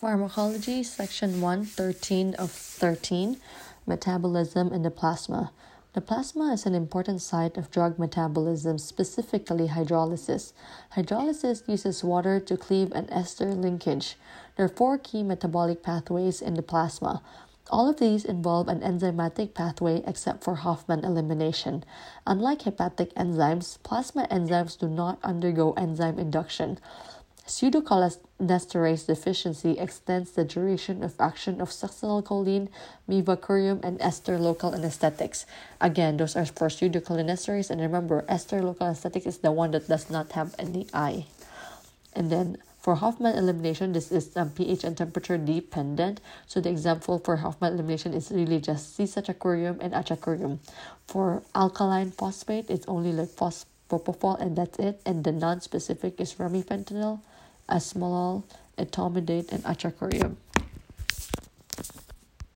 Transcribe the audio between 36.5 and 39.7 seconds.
pseudocholinesterase, and remember, ester local anesthetic is the